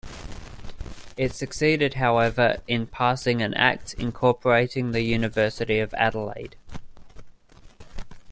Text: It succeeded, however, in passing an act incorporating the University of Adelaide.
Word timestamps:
It 1.15 1.31
succeeded, 1.33 1.93
however, 1.93 2.57
in 2.67 2.87
passing 2.87 3.43
an 3.43 3.53
act 3.53 3.93
incorporating 3.93 4.93
the 4.93 5.01
University 5.03 5.77
of 5.77 5.93
Adelaide. 5.93 6.55